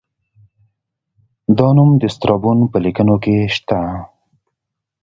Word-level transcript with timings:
دا 1.57 1.67
نوم 1.75 1.89
د 2.01 2.03
سترابون 2.15 2.59
په 2.71 2.77
لیکنو 2.85 3.15
کې 3.23 3.35
شته 3.55 3.79